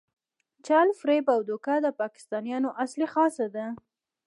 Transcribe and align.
چل، 0.65 0.87
فریب 0.99 1.25
او 1.33 1.39
دوکه 1.49 1.73
د 1.85 1.87
پاکستانیانو 2.01 2.69
اصلي 2.83 3.07
خاصه 3.13 3.45
ده. 3.55 3.65